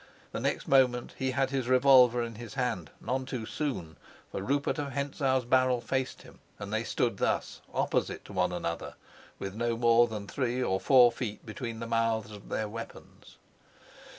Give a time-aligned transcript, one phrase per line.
[0.31, 3.97] The next moment he had his revolver in his hand none too soon,
[4.31, 8.95] for Rupert of Hentzau's barrel faced him, and they stood thus, opposite to one another,
[9.37, 13.37] with no more than three or four feet between the mouths of their weapons.